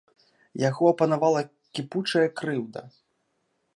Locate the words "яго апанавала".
0.69-1.41